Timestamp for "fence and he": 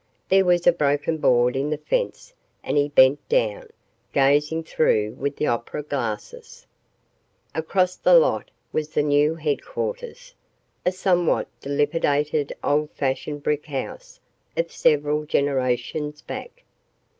1.77-2.89